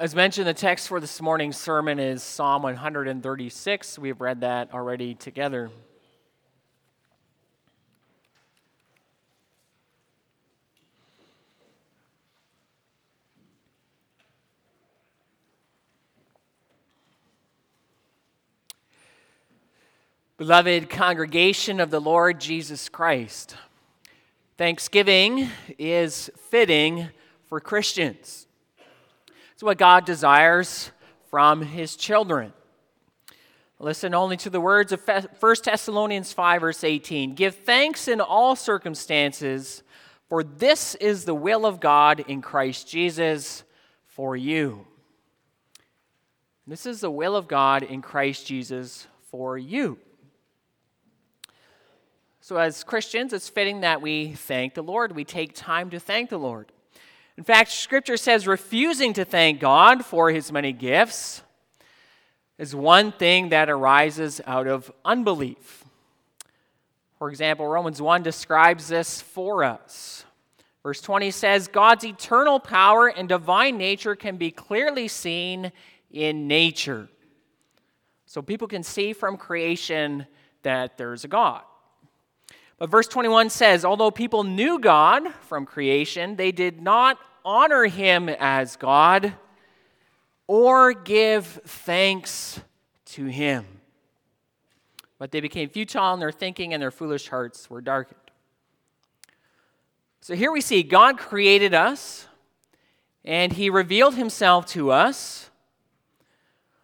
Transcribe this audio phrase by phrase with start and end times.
[0.00, 3.98] As mentioned, the text for this morning's sermon is Psalm 136.
[3.98, 5.72] We've read that already together.
[20.36, 23.56] Beloved congregation of the Lord Jesus Christ,
[24.56, 27.08] Thanksgiving is fitting
[27.48, 28.47] for Christians.
[29.58, 30.92] It's what God desires
[31.30, 32.52] from his children.
[33.80, 37.34] Listen only to the words of 1 Thessalonians 5, verse 18.
[37.34, 39.82] Give thanks in all circumstances,
[40.28, 43.64] for this is the will of God in Christ Jesus
[44.06, 44.86] for you.
[46.64, 49.98] This is the will of God in Christ Jesus for you.
[52.40, 55.16] So, as Christians, it's fitting that we thank the Lord.
[55.16, 56.70] We take time to thank the Lord.
[57.38, 61.40] In fact, Scripture says refusing to thank God for his many gifts
[62.58, 65.84] is one thing that arises out of unbelief.
[67.16, 70.24] For example, Romans 1 describes this for us.
[70.82, 75.70] Verse 20 says, God's eternal power and divine nature can be clearly seen
[76.10, 77.08] in nature.
[78.26, 80.26] So people can see from creation
[80.62, 81.62] that there's a God.
[82.78, 88.28] But verse 21 says, although people knew God from creation, they did not honor him
[88.28, 89.34] as God
[90.46, 92.60] or give thanks
[93.06, 93.64] to him.
[95.18, 98.20] But they became futile in their thinking, and their foolish hearts were darkened.
[100.20, 102.26] So here we see God created us,
[103.24, 105.50] and he revealed himself to us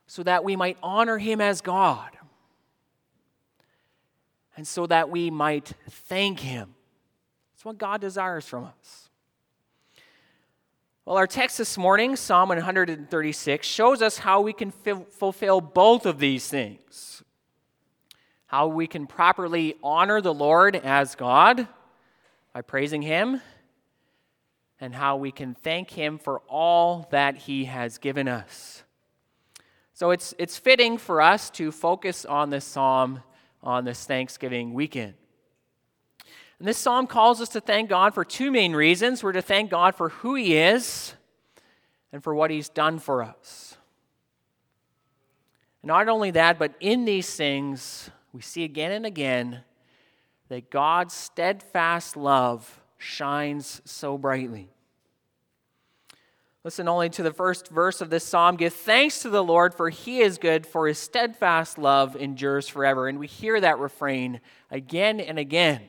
[0.06, 2.10] so that we might honor him as God,
[4.56, 6.74] and so that we might thank him.
[7.52, 9.03] That's what God desires from us.
[11.06, 16.06] Well, our text this morning, Psalm 136, shows us how we can f- fulfill both
[16.06, 17.22] of these things.
[18.46, 21.68] How we can properly honor the Lord as God
[22.54, 23.42] by praising Him,
[24.80, 28.82] and how we can thank Him for all that He has given us.
[29.92, 33.22] So it's, it's fitting for us to focus on this psalm
[33.62, 35.12] on this Thanksgiving weekend.
[36.58, 39.22] And this psalm calls us to thank God for two main reasons.
[39.22, 41.14] We're to thank God for who He is
[42.12, 43.76] and for what He's done for us.
[45.82, 49.60] Not only that, but in these things, we see again and again
[50.48, 54.70] that God's steadfast love shines so brightly.
[56.64, 58.56] Listen only to the first verse of this psalm.
[58.56, 63.06] Give thanks to the Lord, for he is good, for his steadfast love endures forever.
[63.06, 65.82] And we hear that refrain again and again.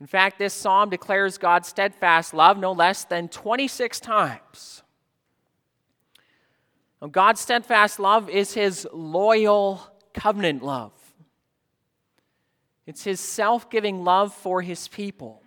[0.00, 4.82] In fact, this psalm declares God's steadfast love no less than 26 times.
[7.00, 9.80] Now, God's steadfast love is his loyal
[10.12, 10.92] covenant love.
[12.86, 15.42] It's his self giving love for his people.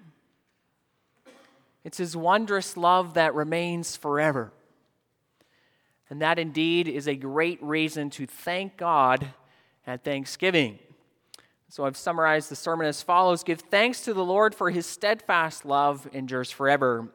[1.84, 4.52] It's his wondrous love that remains forever.
[6.10, 9.28] And that indeed is a great reason to thank God
[9.86, 10.80] at Thanksgiving.
[11.70, 15.66] So I've summarized the sermon as follows Give thanks to the Lord for his steadfast
[15.66, 17.00] love endures forever.
[17.00, 17.10] And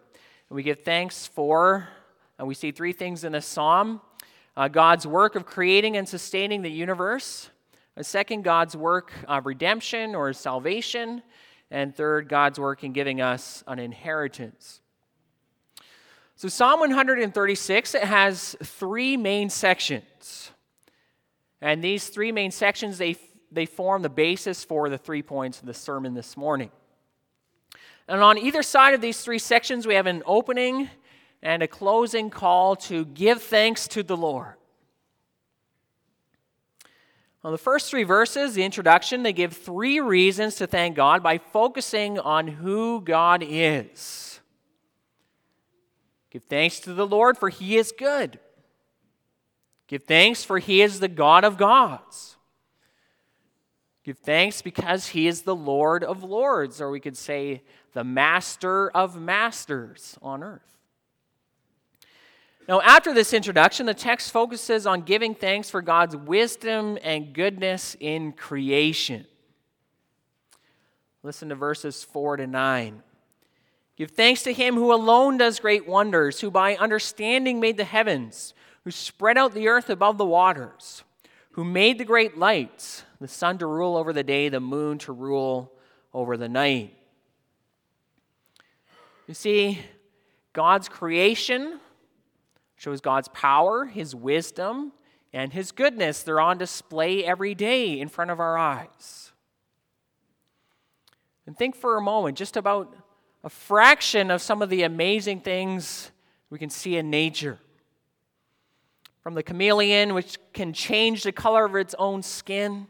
[0.50, 1.88] we give thanks for,
[2.38, 4.02] and we see three things in this psalm
[4.54, 7.48] uh, God's work of creating and sustaining the universe.
[7.96, 11.22] A second, God's work of redemption or salvation.
[11.70, 14.82] And third, God's work in giving us an inheritance.
[16.36, 20.50] So Psalm 136 it has three main sections.
[21.62, 23.16] And these three main sections, they
[23.52, 26.70] they form the basis for the three points of the sermon this morning.
[28.08, 30.90] And on either side of these three sections, we have an opening
[31.42, 34.54] and a closing call to give thanks to the Lord.
[37.44, 41.38] On the first three verses, the introduction, they give three reasons to thank God by
[41.38, 44.40] focusing on who God is.
[46.30, 48.38] Give thanks to the Lord, for he is good.
[49.88, 52.31] Give thanks, for he is the God of gods.
[54.04, 57.62] Give thanks because he is the Lord of lords, or we could say
[57.92, 60.62] the master of masters on earth.
[62.68, 67.96] Now, after this introduction, the text focuses on giving thanks for God's wisdom and goodness
[67.98, 69.26] in creation.
[71.22, 73.02] Listen to verses 4 to 9.
[73.96, 78.54] Give thanks to him who alone does great wonders, who by understanding made the heavens,
[78.84, 81.04] who spread out the earth above the waters,
[81.52, 85.12] who made the great lights the sun to rule over the day, the moon to
[85.12, 85.72] rule
[86.12, 86.96] over the night.
[89.26, 89.78] You see,
[90.52, 91.80] God's creation
[92.76, 94.92] shows God's power, His wisdom,
[95.32, 96.22] and His goodness.
[96.22, 99.32] They're on display every day in front of our eyes.
[101.46, 102.94] And think for a moment just about
[103.44, 106.10] a fraction of some of the amazing things
[106.50, 107.58] we can see in nature.
[109.22, 112.88] From the chameleon, which can change the color of its own skin,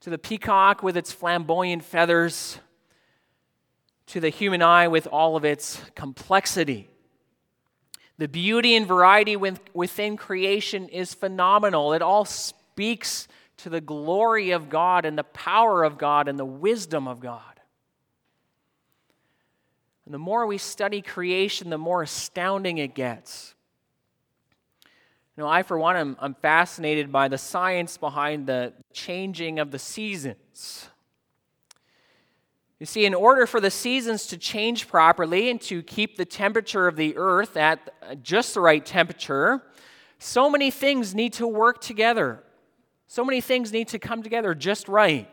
[0.00, 2.58] to the peacock with its flamboyant feathers,
[4.06, 6.88] to the human eye with all of its complexity.
[8.16, 11.92] The beauty and variety within creation is phenomenal.
[11.92, 13.28] It all speaks
[13.58, 17.42] to the glory of God and the power of God and the wisdom of God.
[20.04, 23.54] And the more we study creation, the more astounding it gets.
[25.38, 29.70] You know, I, for one, am I'm fascinated by the science behind the changing of
[29.70, 30.88] the seasons.
[32.80, 36.88] You see, in order for the seasons to change properly and to keep the temperature
[36.88, 37.78] of the earth at
[38.24, 39.62] just the right temperature,
[40.18, 42.42] so many things need to work together.
[43.06, 45.30] So many things need to come together just right.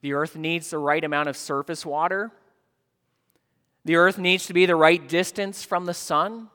[0.00, 2.32] The earth needs the right amount of surface water.
[3.84, 6.48] The earth needs to be the right distance from the sun.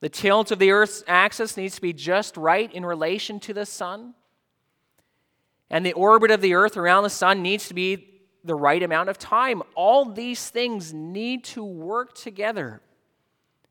[0.00, 3.66] The tilt of the earth's axis needs to be just right in relation to the
[3.66, 4.14] sun.
[5.70, 9.08] And the orbit of the earth around the sun needs to be the right amount
[9.08, 9.62] of time.
[9.74, 12.80] All these things need to work together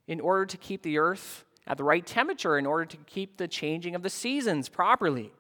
[0.08, 3.48] in order to keep the earth at the right temperature, in order to keep the
[3.48, 5.32] changing of the seasons properly.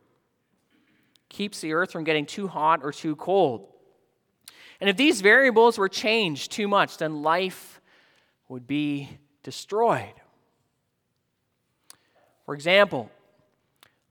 [1.29, 3.67] Keeps the earth from getting too hot or too cold.
[4.79, 7.81] And if these variables were changed too much, then life
[8.47, 9.09] would be
[9.43, 10.13] destroyed.
[12.47, 13.11] For example,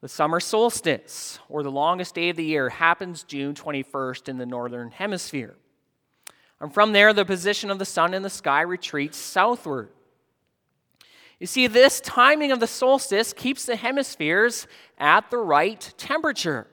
[0.03, 4.45] the summer solstice, or the longest day of the year, happens June 21st in the
[4.45, 5.57] northern hemisphere.
[6.61, 9.89] And from there, the position of the sun in the sky retreats southward.
[11.41, 14.67] You see, this timing of the solstice keeps the hemispheres
[14.99, 16.67] at the right temperature.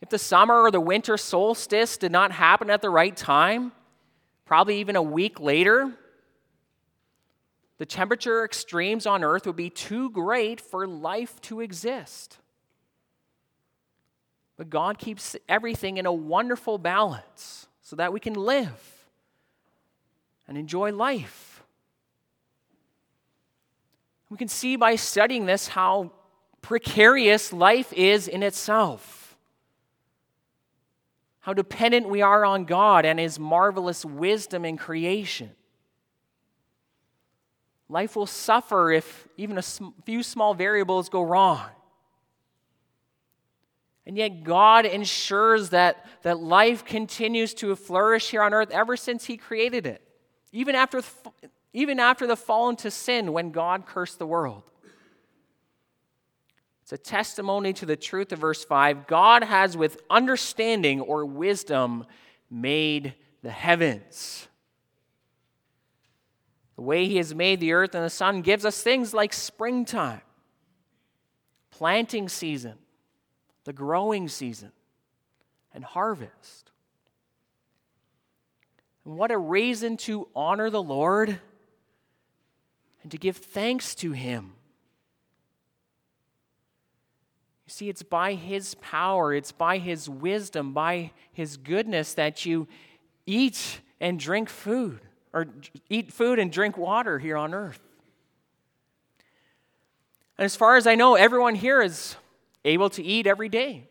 [0.00, 3.72] If the summer or the winter solstice did not happen at the right time,
[4.46, 5.92] probably even a week later,
[7.78, 12.38] the temperature extremes on Earth would be too great for life to exist.
[14.56, 19.06] But God keeps everything in a wonderful balance so that we can live
[20.46, 21.62] and enjoy life.
[24.28, 26.12] We can see by studying this how
[26.60, 29.18] precarious life is in itself
[31.48, 35.52] how dependent we are on God and His marvelous wisdom in creation.
[37.88, 41.64] Life will suffer if even a few small variables go wrong.
[44.06, 49.26] And yet, God ensures that, that life continues to flourish here on earth ever since
[49.26, 50.02] He created it,
[50.50, 51.02] even after,
[51.74, 54.70] even after the fall into sin when God cursed the world.
[56.82, 59.06] It's a testimony to the truth of verse 5.
[59.06, 62.06] God has, with understanding or wisdom,
[62.50, 63.12] made
[63.42, 64.48] the heavens.
[66.78, 70.22] The way He has made the earth and the sun gives us things like springtime,
[71.70, 72.78] planting season,
[73.64, 74.72] the growing season,
[75.74, 76.70] and harvest.
[79.04, 81.40] And what a reason to honor the Lord
[83.02, 84.52] and to give thanks to Him
[87.68, 92.66] You see, it's by His power, it's by His wisdom, by His goodness that you
[93.26, 95.00] eat and drink food,
[95.38, 95.46] or
[95.88, 97.80] eat food and drink water here on earth.
[100.36, 102.16] And as far as I know, everyone here is
[102.64, 103.88] able to eat every day.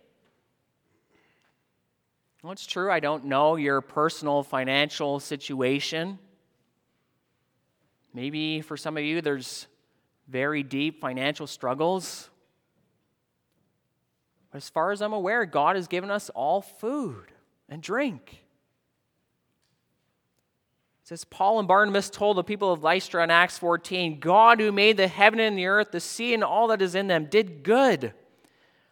[2.43, 6.19] Well, it's true, I don't know your personal financial situation.
[8.13, 9.67] Maybe for some of you, there's
[10.27, 12.29] very deep financial struggles
[14.51, 17.31] But as far as I'm aware, God has given us all food
[17.69, 18.43] and drink.
[21.07, 24.97] Says Paul and Barnabas told the people of Lystra in Acts 14 God, who made
[24.97, 28.11] the heaven and the earth, the sea, and all that is in them, did good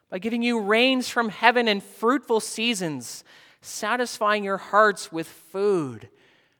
[0.09, 3.25] by giving you rains from heaven and fruitful seasons,
[3.59, 6.07] satisfying your hearts with food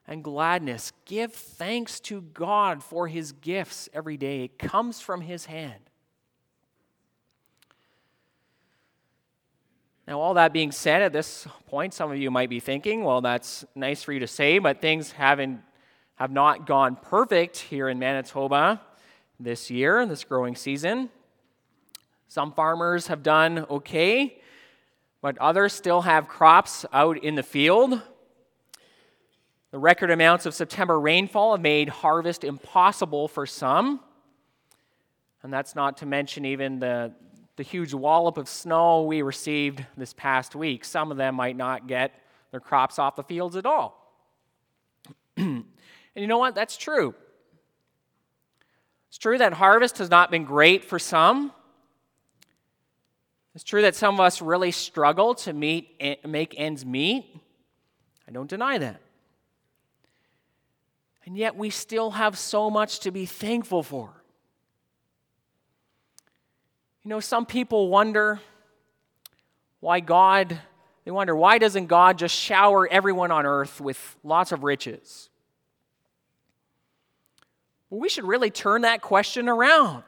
[0.06, 0.92] and gladness.
[1.06, 4.44] Give thanks to God for his gifts every day.
[4.44, 5.90] It comes from his hand.
[10.08, 13.22] Now, all that being said, at this point, some of you might be thinking, well,
[13.22, 15.62] that's nice for you to say, but things haven't,
[16.16, 18.82] have not gone perfect here in Manitoba
[19.40, 21.10] this year, this growing season.
[22.28, 24.38] Some farmers have done okay,
[25.22, 28.00] but others still have crops out in the field.
[29.72, 34.02] The record amounts of September rainfall have made harvest impossible for some.
[35.42, 37.12] And that's not to mention even the,
[37.56, 40.84] the huge wallop of snow we received this past week.
[40.84, 42.14] Some of them might not get
[42.52, 44.02] their crops off the fields at all.
[45.38, 45.66] and
[46.16, 46.56] you know what?
[46.56, 47.16] That's true.
[49.10, 51.54] It's true that harvest has not been great for some.
[53.54, 57.26] It's true that some of us really struggle to meet, eh, make ends meet.
[58.28, 59.02] I don't deny that.
[61.26, 64.12] And yet we still have so much to be thankful for.
[67.06, 68.40] You know, some people wonder
[69.80, 70.60] why God,
[71.04, 75.30] they wonder, why doesn't God just shower everyone on earth with lots of riches?
[77.92, 80.02] Well, we should really turn that question around.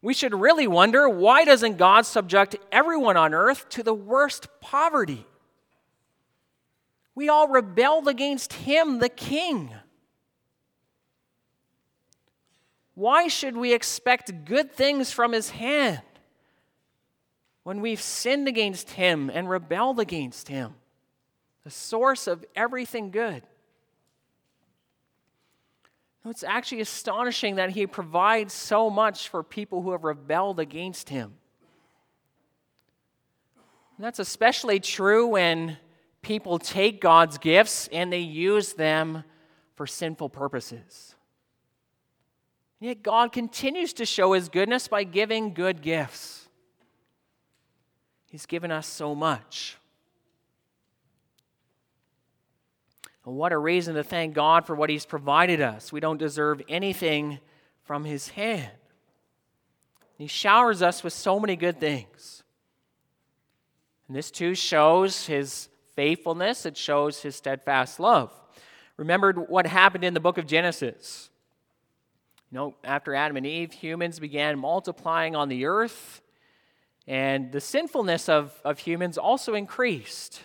[0.00, 5.26] We should really wonder why doesn't God subject everyone on earth to the worst poverty?
[7.14, 9.74] We all rebelled against Him, the King.
[12.94, 16.00] Why should we expect good things from his hand
[17.64, 20.74] when we've sinned against him and rebelled against him?
[21.64, 23.42] The source of everything good.
[26.26, 31.34] It's actually astonishing that he provides so much for people who have rebelled against him.
[33.96, 35.76] And that's especially true when
[36.22, 39.22] people take God's gifts and they use them
[39.74, 41.14] for sinful purposes.
[42.80, 46.43] Yet God continues to show his goodness by giving good gifts.
[48.34, 49.76] He's given us so much.
[53.24, 55.92] And what a reason to thank God for what he's provided us.
[55.92, 57.38] We don't deserve anything
[57.84, 58.72] from his hand.
[60.18, 62.42] He showers us with so many good things.
[64.08, 68.32] And this too shows his faithfulness, it shows his steadfast love.
[68.96, 71.30] Remember what happened in the book of Genesis.
[72.50, 76.20] You know, after Adam and Eve, humans began multiplying on the earth,
[77.06, 80.40] and the sinfulness of, of humans also increased.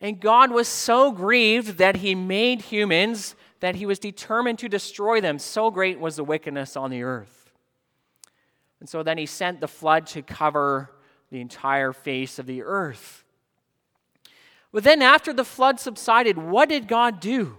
[0.00, 5.20] And God was so grieved that he made humans that he was determined to destroy
[5.20, 5.38] them.
[5.38, 7.52] So great was the wickedness on the earth.
[8.78, 10.90] And so then he sent the flood to cover
[11.30, 13.24] the entire face of the earth.
[14.72, 17.56] But then, after the flood subsided, what did God do?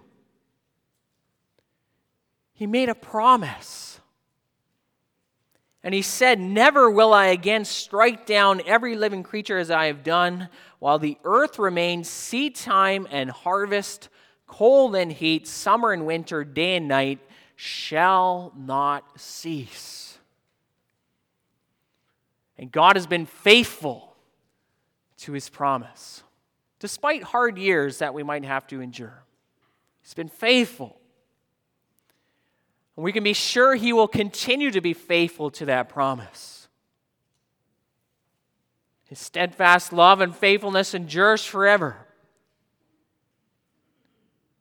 [2.61, 3.99] he made a promise.
[5.83, 10.03] And he said, Never will I again strike down every living creature as I have
[10.03, 14.09] done, while the earth remains seed time and harvest,
[14.45, 17.19] cold and heat, summer and winter, day and night
[17.55, 20.19] shall not cease.
[22.57, 24.15] And God has been faithful
[25.17, 26.21] to his promise,
[26.79, 29.23] despite hard years that we might have to endure.
[30.01, 31.00] He's been faithful.
[33.01, 36.67] And we can be sure He will continue to be faithful to that promise.
[39.05, 42.05] His steadfast love and faithfulness endures forever.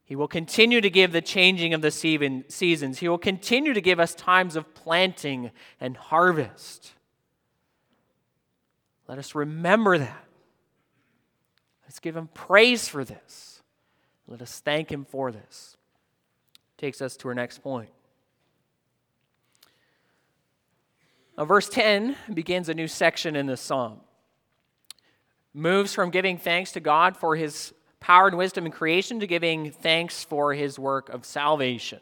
[0.05, 2.99] He will continue to give the changing of the seasons.
[3.01, 6.93] He will continue to give us times of planting and harvest.
[9.07, 10.25] Let us remember that.
[11.83, 13.61] Let's give him praise for this.
[14.27, 15.77] Let us thank him for this.
[16.79, 17.91] Takes us to our next point.
[21.37, 24.01] Now, verse 10 begins a new section in this psalm.
[25.55, 29.71] Moves from giving thanks to God for his power and wisdom in creation to giving
[29.71, 32.01] thanks for his work of salvation.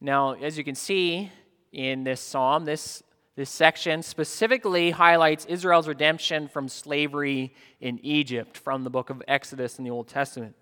[0.00, 1.30] Now, as you can see
[1.72, 3.02] in this psalm, this,
[3.34, 9.78] this section specifically highlights Israel's redemption from slavery in Egypt from the book of Exodus
[9.78, 10.54] in the Old Testament.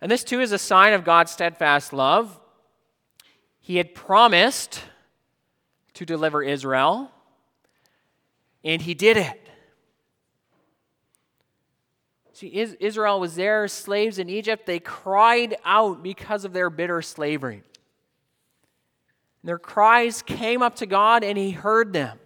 [0.00, 2.40] And this too is a sign of God's steadfast love.
[3.60, 4.82] He had promised
[6.00, 7.10] to deliver Israel,
[8.64, 9.50] and he did it.
[12.32, 12.46] See,
[12.80, 14.64] Israel was there, slaves in Egypt.
[14.64, 17.62] They cried out because of their bitter slavery.
[19.44, 22.18] Their cries came up to God, and He heard them.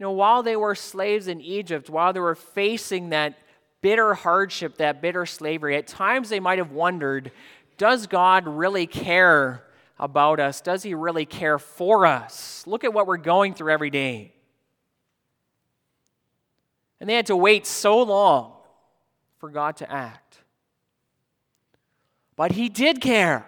[0.00, 3.38] You know, while they were slaves in Egypt, while they were facing that
[3.80, 7.30] bitter hardship, that bitter slavery, at times they might have wondered
[7.78, 9.62] does God really care
[10.02, 10.60] about us?
[10.60, 12.64] Does He really care for us?
[12.66, 14.34] Look at what we're going through every day.
[17.00, 18.52] And they had to wait so long
[19.38, 20.38] for God to act.
[22.34, 23.46] But He did care.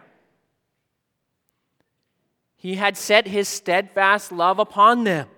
[2.57, 5.29] He had set His steadfast love upon them.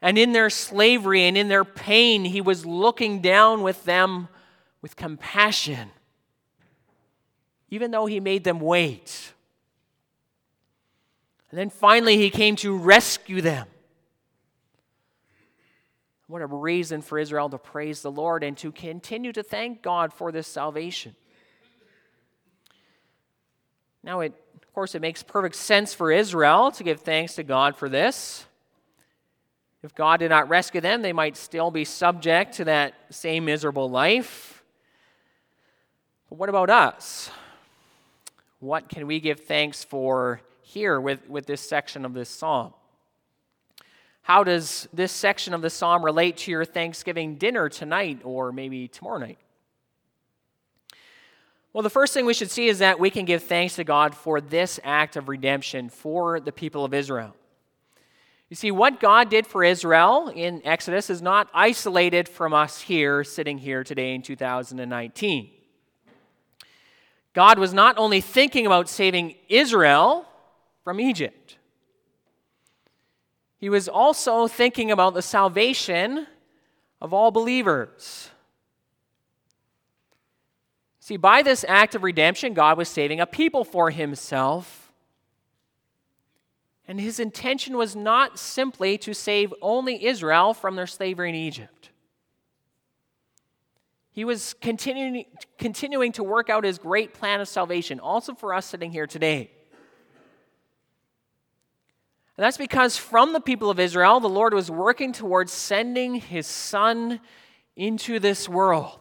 [0.00, 4.28] And in their slavery and in their pain, He was looking down with them
[4.82, 5.90] with compassion,
[7.70, 9.32] even though he made them wait.
[11.50, 13.66] And then finally, he came to rescue them.
[16.26, 20.12] What a reason for Israel to praise the Lord and to continue to thank God
[20.12, 21.16] for this salvation.
[24.02, 27.76] Now, it, of course, it makes perfect sense for Israel to give thanks to God
[27.76, 28.44] for this.
[29.82, 33.88] If God did not rescue them, they might still be subject to that same miserable
[33.88, 34.62] life.
[36.28, 37.30] But what about us?
[38.60, 42.74] What can we give thanks for here with, with this section of this psalm?
[44.22, 48.86] How does this section of the psalm relate to your Thanksgiving dinner tonight or maybe
[48.86, 49.38] tomorrow night?
[51.72, 54.14] Well, the first thing we should see is that we can give thanks to God
[54.14, 57.34] for this act of redemption for the people of Israel.
[58.50, 63.24] You see, what God did for Israel in Exodus is not isolated from us here,
[63.24, 65.50] sitting here today in 2019.
[67.32, 70.27] God was not only thinking about saving Israel
[70.88, 71.58] from Egypt,
[73.58, 76.26] He was also thinking about the salvation
[76.98, 78.30] of all believers.
[80.98, 84.90] See, by this act of redemption, God was saving a people for Himself
[86.86, 91.90] and his intention was not simply to save only Israel from their slavery in Egypt.
[94.10, 95.26] He was continuing,
[95.58, 99.50] continuing to work out his great plan of salvation, also for us sitting here today.
[102.38, 106.46] And that's because from the people of Israel, the Lord was working towards sending his
[106.46, 107.18] son
[107.74, 109.00] into this world.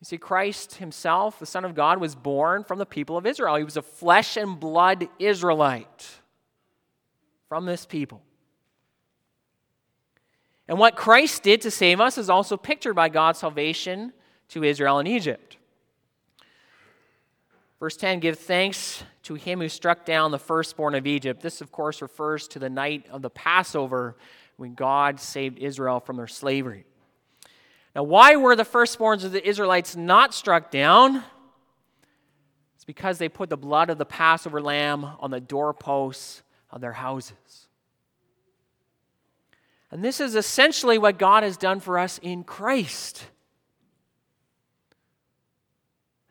[0.00, 3.54] You see, Christ himself, the Son of God, was born from the people of Israel.
[3.54, 6.08] He was a flesh and blood Israelite
[7.48, 8.20] from this people.
[10.66, 14.12] And what Christ did to save us is also pictured by God's salvation
[14.48, 15.58] to Israel in Egypt.
[17.78, 21.42] Verse 10 Give thanks to him who struck down the firstborn of Egypt.
[21.42, 24.16] This, of course, refers to the night of the Passover
[24.56, 26.84] when God saved Israel from their slavery.
[27.94, 31.24] Now, why were the firstborns of the Israelites not struck down?
[32.76, 36.92] It's because they put the blood of the Passover lamb on the doorposts of their
[36.92, 37.68] houses.
[39.90, 43.26] And this is essentially what God has done for us in Christ.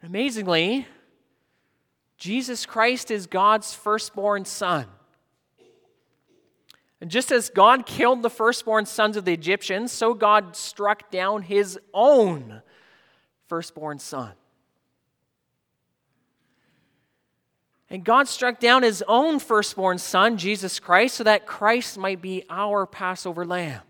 [0.02, 0.88] Amazingly,
[2.20, 4.86] Jesus Christ is God's firstborn son.
[7.02, 11.44] And just as God killed the firstborn sons of the Egyptians, so God struck down
[11.44, 12.62] his own
[13.48, 14.34] firstborn son.
[17.90, 22.44] And God struck down his own firstborn son, Jesus Christ, so that Christ might be
[22.50, 23.82] our Passover lamb.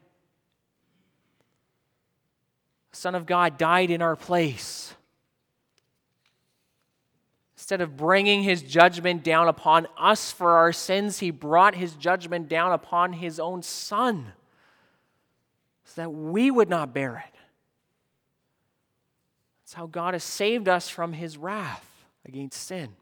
[2.91, 4.93] The Son of God died in our place.
[7.69, 12.49] Instead of bringing his judgment down upon us for our sins, he brought his judgment
[12.49, 14.34] down upon his own son
[15.84, 17.39] so that we would not bear it.
[19.62, 21.88] That's how God has saved us from his wrath
[22.25, 22.95] against sin.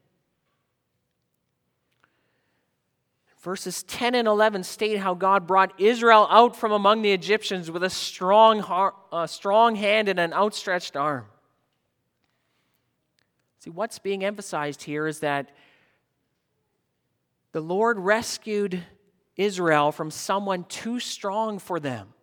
[3.40, 7.84] Verses 10 and 11 state how God brought Israel out from among the Egyptians with
[7.84, 11.24] a strong, heart, a strong hand and an outstretched arm.
[13.68, 15.50] See, what's being emphasized here is that
[17.52, 18.82] the Lord rescued
[19.36, 22.14] Israel from someone too strong for them.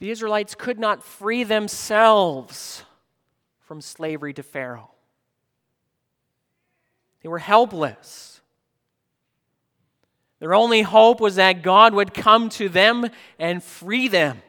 [0.00, 2.84] The Israelites could not free themselves
[3.60, 4.90] from slavery to Pharaoh.
[7.22, 8.42] They were helpless.
[10.40, 13.06] Their only hope was that God would come to them
[13.38, 14.42] and free them.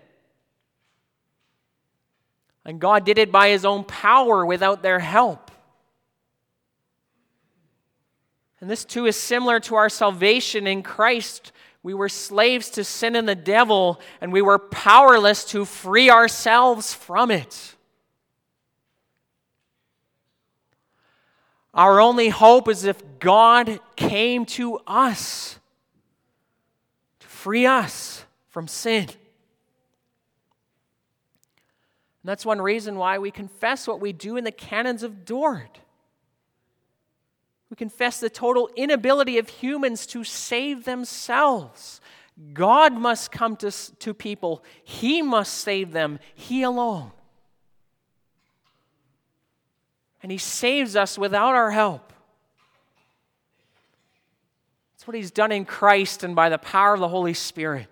[2.66, 5.52] And God did it by his own power without their help.
[8.62, 11.52] And this too is similar to our salvation in Christ.
[11.84, 16.94] We were slaves to sin and the devil, and we were powerless to free ourselves
[16.94, 17.76] from it.
[21.74, 25.60] Our only hope is if God came to us
[27.20, 29.10] to free us from sin.
[32.24, 35.80] And that's one reason why we confess what we do in the canons of Dort.
[37.70, 42.00] We confess the total inability of humans to save themselves.
[42.54, 47.12] God must come to, to people, He must save them, He alone.
[50.22, 52.14] And He saves us without our help.
[54.94, 57.88] That's what He's done in Christ and by the power of the Holy Spirit.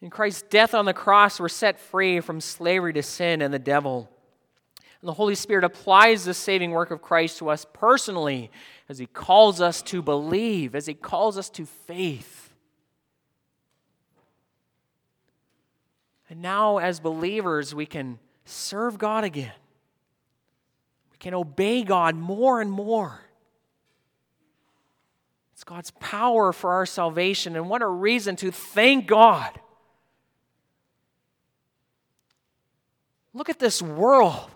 [0.00, 3.58] In Christ's death on the cross, we're set free from slavery to sin and the
[3.58, 4.08] devil.
[5.00, 8.50] And the Holy Spirit applies the saving work of Christ to us personally
[8.88, 12.54] as He calls us to believe, as He calls us to faith.
[16.30, 19.52] And now, as believers, we can serve God again.
[21.10, 23.20] We can obey God more and more.
[25.54, 29.58] It's God's power for our salvation, and what a reason to thank God.
[33.38, 34.50] Look at this world.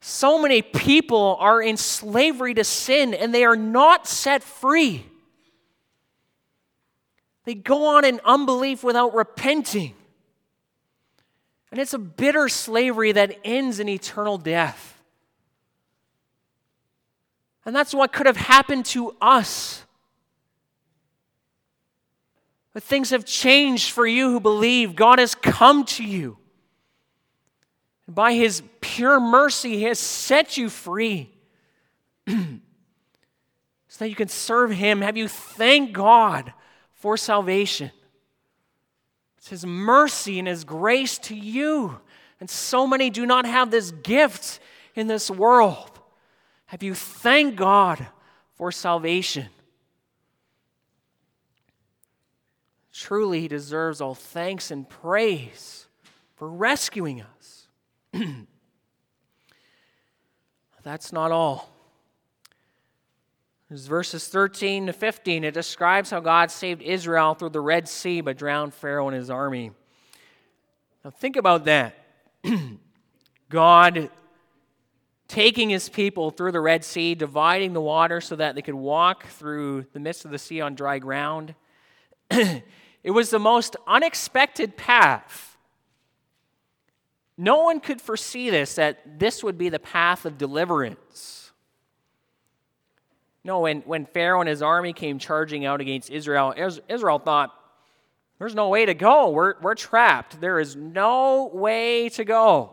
[0.00, 5.04] So many people are in slavery to sin and they are not set free.
[7.44, 9.94] They go on in unbelief without repenting.
[11.70, 15.02] And it's a bitter slavery that ends in eternal death.
[17.66, 19.84] And that's what could have happened to us.
[22.72, 24.96] But things have changed for you who believe.
[24.96, 26.38] God has come to you.
[28.08, 31.30] By his pure mercy, he has set you free.
[32.26, 35.02] so that you can serve him.
[35.02, 36.52] Have you thank God
[36.94, 37.90] for salvation?
[39.36, 42.00] It's his mercy and his grace to you.
[42.40, 44.60] And so many do not have this gift
[44.94, 45.90] in this world.
[46.66, 48.06] Have you thanked God
[48.54, 49.48] for salvation?
[52.92, 55.86] Truly, He deserves all thanks and praise
[56.36, 57.68] for rescuing us.
[60.82, 61.70] That's not all.
[63.68, 65.44] There's verses 13 to 15.
[65.44, 69.30] It describes how God saved Israel through the Red Sea but drowned Pharaoh and his
[69.30, 69.70] army.
[71.04, 71.94] Now, think about that.
[73.48, 74.10] God
[75.26, 79.26] taking his people through the Red Sea, dividing the water so that they could walk
[79.28, 81.54] through the midst of the sea on dry ground.
[83.02, 85.56] It was the most unexpected path.
[87.36, 91.50] No one could foresee this, that this would be the path of deliverance.
[93.44, 96.54] No, when, when Pharaoh and his army came charging out against Israel,
[96.88, 97.52] Israel thought,
[98.38, 99.30] there's no way to go.
[99.30, 100.40] We're, we're trapped.
[100.40, 102.70] There is no way to go.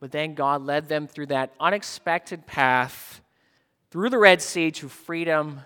[0.00, 3.20] But then God led them through that unexpected path
[3.90, 5.60] through the Red Sea to freedom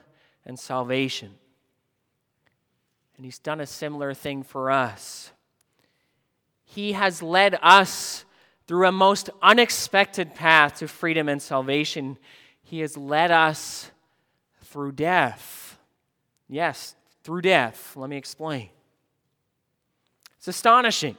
[0.45, 1.35] and salvation.
[3.21, 5.31] And He's done a similar thing for us.
[6.65, 8.25] He has led us
[8.67, 12.17] through a most unexpected path to freedom and salvation.
[12.63, 13.91] He has led us
[14.63, 15.79] through death.
[16.49, 17.95] Yes, through death.
[17.95, 18.71] Let me explain.
[20.39, 21.19] It's astonishing.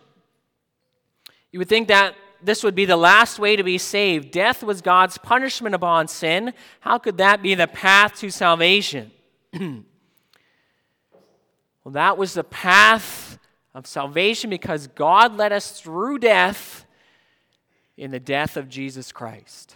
[1.51, 4.31] You would think that this would be the last way to be saved.
[4.31, 6.55] Death was God's punishment upon sin.
[6.79, 9.11] How could that be the path to salvation?
[11.83, 13.39] Well, that was the path
[13.73, 16.85] of salvation because God led us through death
[17.97, 19.75] in the death of Jesus Christ.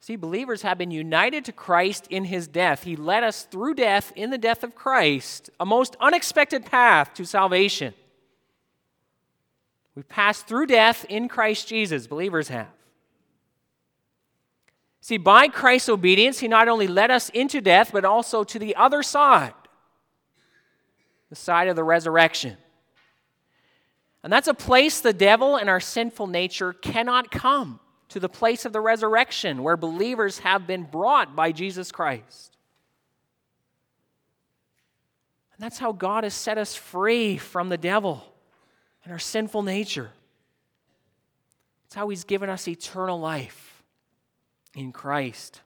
[0.00, 2.82] See, believers have been united to Christ in his death.
[2.82, 7.24] He led us through death in the death of Christ, a most unexpected path to
[7.24, 7.94] salvation.
[9.94, 12.68] We've passed through death in Christ Jesus, believers have.
[15.04, 18.74] See, by Christ's obedience, he not only led us into death, but also to the
[18.74, 19.52] other side,
[21.28, 22.56] the side of the resurrection.
[24.22, 28.64] And that's a place the devil and our sinful nature cannot come to the place
[28.64, 32.56] of the resurrection where believers have been brought by Jesus Christ.
[35.52, 38.24] And that's how God has set us free from the devil
[39.04, 40.12] and our sinful nature.
[41.84, 43.73] It's how he's given us eternal life
[44.74, 45.60] in Christ.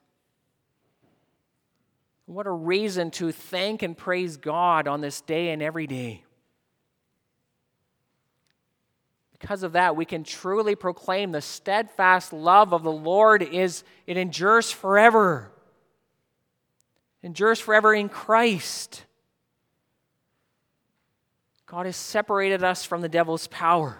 [2.25, 6.23] What a reason to thank and praise God on this day and every day.
[9.31, 14.17] Because of that, we can truly proclaim the steadfast love of the Lord is it
[14.17, 15.51] endures forever.
[17.23, 19.05] endures forever in Christ.
[21.65, 23.97] God has separated us from the devil's power.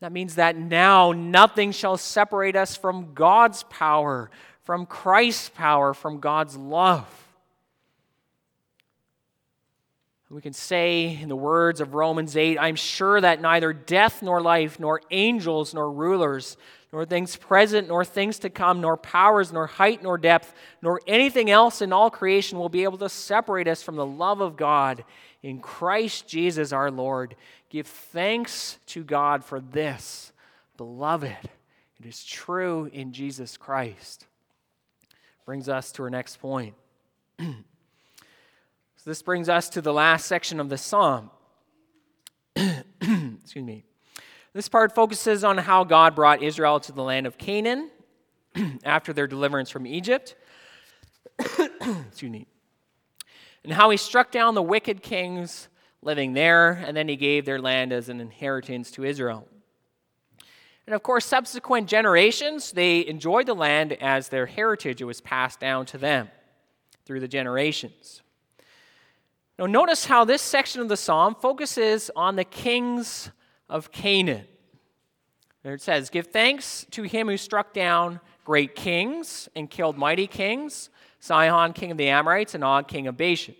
[0.00, 4.30] That means that now nothing shall separate us from God's power,
[4.62, 7.06] from Christ's power, from God's love.
[10.28, 14.42] We can say in the words of Romans 8, I'm sure that neither death nor
[14.42, 16.56] life, nor angels nor rulers,
[16.92, 21.48] nor things present, nor things to come, nor powers, nor height, nor depth, nor anything
[21.48, 25.04] else in all creation will be able to separate us from the love of God
[25.42, 27.36] in Christ Jesus our Lord.
[27.76, 30.32] Give thanks to God for this,
[30.78, 31.36] beloved.
[32.00, 34.24] It is true in Jesus Christ.
[35.44, 36.74] brings us to our next point.
[37.38, 37.44] so
[39.04, 41.28] this brings us to the last section of the psalm.
[42.56, 43.84] Excuse me.
[44.54, 47.90] This part focuses on how God brought Israel to the land of Canaan
[48.84, 50.34] after their deliverance from Egypt.
[51.38, 52.46] Excuse me.
[53.64, 55.68] And how he struck down the wicked kings
[56.02, 59.46] living there, and then he gave their land as an inheritance to Israel.
[60.86, 65.00] And of course, subsequent generations, they enjoyed the land as their heritage.
[65.00, 66.28] It was passed down to them
[67.04, 68.22] through the generations.
[69.58, 73.30] Now, notice how this section of the psalm focuses on the kings
[73.68, 74.46] of Canaan.
[75.62, 80.28] There it says, Give thanks to him who struck down great kings and killed mighty
[80.28, 83.56] kings, Sihon, king of the Amorites, and Og, king of Bashan.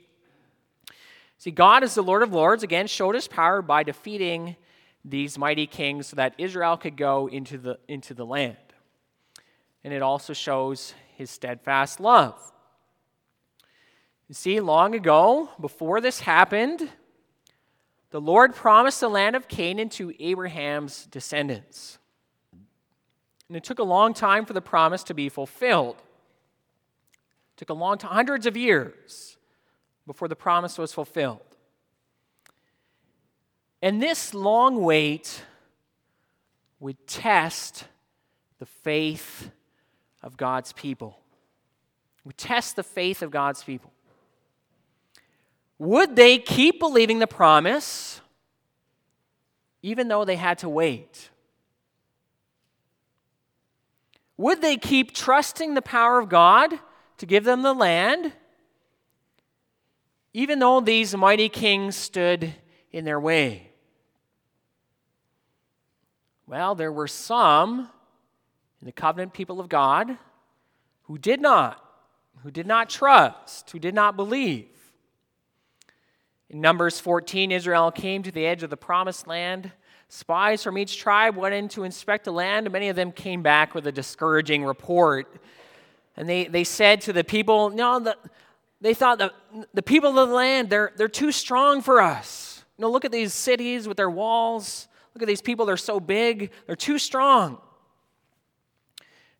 [1.38, 4.56] See, God, as the Lord of Lords, again showed his power by defeating
[5.04, 8.56] these mighty kings so that Israel could go into the, into the land.
[9.84, 12.52] And it also shows his steadfast love.
[14.28, 16.90] You see, long ago, before this happened,
[18.10, 21.98] the Lord promised the land of Canaan to Abraham's descendants.
[23.48, 25.96] And it took a long time for the promise to be fulfilled.
[27.54, 29.35] It took a long time, hundreds of years,
[30.06, 31.40] before the promise was fulfilled.
[33.82, 35.42] And this long wait
[36.80, 37.84] would test
[38.58, 39.50] the faith
[40.22, 41.18] of God's people.
[42.24, 43.92] Would test the faith of God's people.
[45.78, 48.20] Would they keep believing the promise
[49.82, 51.30] even though they had to wait?
[54.36, 56.78] Would they keep trusting the power of God
[57.18, 58.32] to give them the land
[60.36, 62.52] even though these mighty kings stood
[62.92, 63.70] in their way?
[66.46, 67.88] Well, there were some
[68.82, 70.18] in the covenant people of God
[71.04, 71.82] who did not,
[72.42, 74.68] who did not trust, who did not believe.
[76.50, 79.72] In Numbers 14, Israel came to the edge of the promised land.
[80.10, 82.70] Spies from each tribe went in to inspect the land.
[82.70, 85.40] Many of them came back with a discouraging report.
[86.14, 88.18] And they, they said to the people, No, the,
[88.80, 89.32] they thought the,
[89.74, 92.64] the people of the land, they're, they're too strong for us.
[92.76, 94.88] You know, look at these cities with their walls.
[95.16, 97.56] Look at these people, they're so big, they're too strong.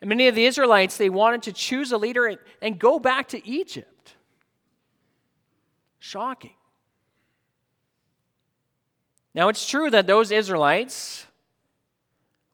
[0.00, 3.28] And many of the Israelites, they wanted to choose a leader and, and go back
[3.28, 4.14] to Egypt.
[5.98, 6.54] Shocking.
[9.34, 11.26] Now, it's true that those Israelites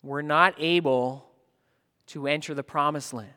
[0.02, 1.24] were not able
[2.08, 3.30] to enter the promised land.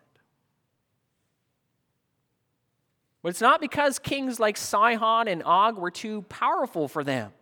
[3.25, 7.33] But it's not because kings like Sihon and Og were too powerful for them.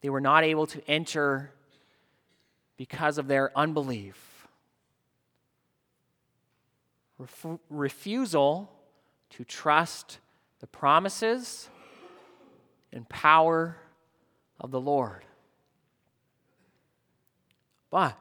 [0.00, 1.52] They were not able to enter
[2.76, 4.48] because of their unbelief.
[7.16, 8.72] Ref- refusal
[9.30, 10.18] to trust
[10.58, 11.68] the promises
[12.92, 13.76] and power
[14.58, 15.24] of the Lord.
[17.88, 18.18] But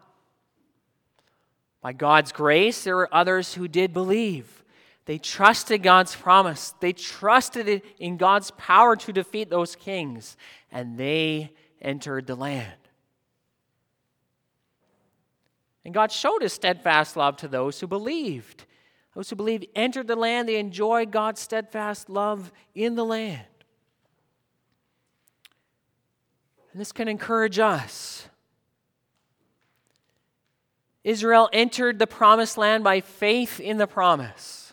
[1.82, 4.64] by God's grace, there were others who did believe.
[5.08, 6.74] They trusted God's promise.
[6.82, 10.36] They trusted in God's power to defeat those kings,
[10.70, 12.76] and they entered the land.
[15.86, 18.66] And God showed his steadfast love to those who believed.
[19.16, 23.46] Those who believed entered the land, they enjoyed God's steadfast love in the land.
[26.74, 28.28] And this can encourage us.
[31.06, 34.67] Israel entered the promised land by faith in the promise.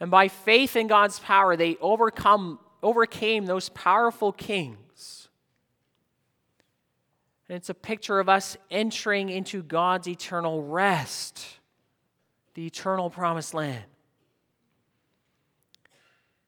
[0.00, 5.28] And by faith in God's power, they overcome, overcame those powerful kings.
[7.48, 11.44] And it's a picture of us entering into God's eternal rest,
[12.54, 13.84] the eternal promised land.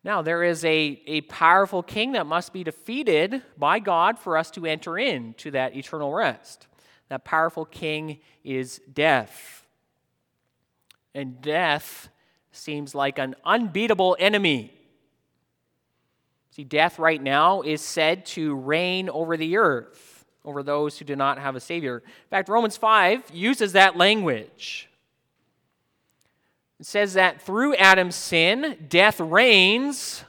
[0.05, 4.51] Now, there is a, a powerful king that must be defeated by God for us
[4.53, 6.67] to enter into that eternal rest.
[7.09, 9.67] That powerful king is death.
[11.15, 12.09] And death
[12.53, 14.73] seems like an unbeatable enemy.
[16.51, 21.17] See, death right now is said to reign over the earth, over those who do
[21.17, 21.99] not have a Savior.
[21.99, 24.88] In fact, Romans 5 uses that language.
[26.79, 30.25] It says that through Adam's sin, death reigns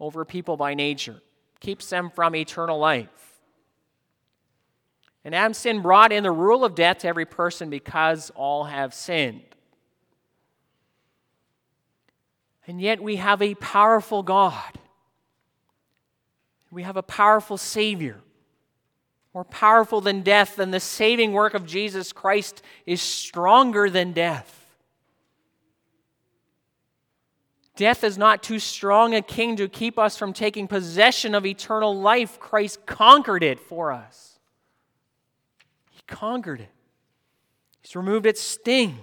[0.00, 1.22] over people by nature,
[1.60, 3.08] keeps them from eternal life.
[5.24, 8.92] And Adam's sin brought in the rule of death to every person because all have
[8.92, 9.42] sinned.
[12.66, 14.78] And yet we have a powerful God.
[16.70, 18.20] We have a powerful Savior
[19.34, 24.58] more powerful than death, and the saving work of Jesus Christ is stronger than death.
[27.74, 31.98] Death is not too strong a king to keep us from taking possession of eternal
[31.98, 32.38] life.
[32.38, 34.38] Christ conquered it for us.
[35.90, 36.70] He conquered it,
[37.80, 38.98] He's removed its sting.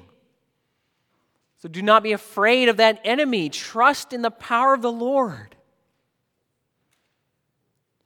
[1.59, 3.49] So do not be afraid of that enemy.
[3.49, 5.55] Trust in the power of the Lord.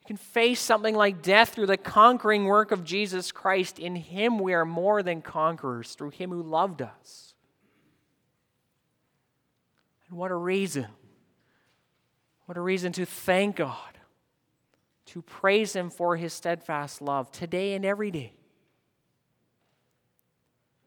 [0.02, 3.80] You can face something like death through the conquering work of Jesus Christ.
[3.80, 7.36] In Him, we are more than conquerors, through Him who loved us.
[10.10, 10.88] And what a reason!
[12.46, 13.98] What a reason to thank God,
[15.06, 18.34] to praise Him for His steadfast love today and every day.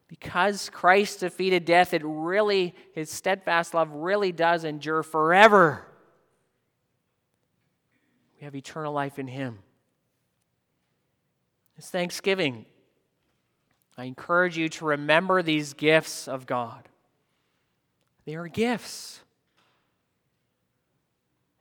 [0.09, 5.85] Because Christ defeated death, it really, His steadfast love really does endure forever.
[8.39, 9.59] We have eternal life in Him.
[11.77, 12.67] It's Thanksgiving.
[13.99, 16.89] I encourage you to remember these gifts of God.
[18.27, 19.21] They are gifts.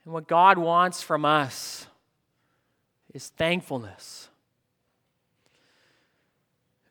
[0.03, 1.87] And what God wants from us
[3.13, 4.29] is thankfulness.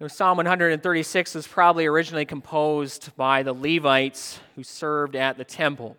[0.07, 5.97] Psalm 136 was probably originally composed by the Levites who served at the temple.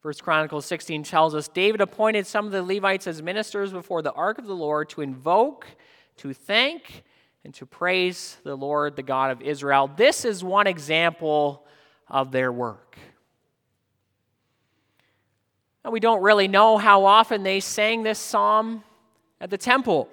[0.00, 4.12] First Chronicles 16 tells us David appointed some of the Levites as ministers before the
[4.12, 5.66] ark of the Lord to invoke,
[6.16, 7.04] to thank,
[7.44, 9.90] and to praise the Lord, the God of Israel.
[9.94, 11.66] This is one example
[12.08, 12.98] of their work.
[15.84, 18.82] Now, we don't really know how often they sang this psalm
[19.40, 20.08] at the temple.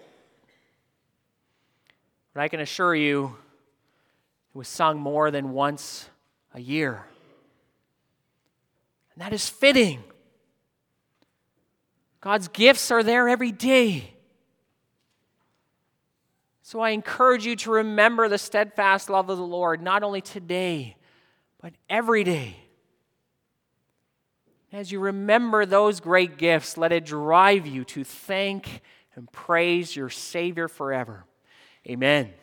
[2.37, 3.35] But I can assure you,
[4.53, 6.07] it was sung more than once
[6.53, 7.03] a year.
[9.15, 10.03] And that is fitting.
[12.21, 14.13] God's gifts are there every day.
[16.61, 20.95] So I encourage you to remember the steadfast love of the Lord, not only today,
[21.59, 22.55] but every day.
[24.71, 28.81] As you remember those great gifts, let it drive you to thank
[29.15, 31.25] and praise your Savior forever.
[31.89, 32.33] Amen.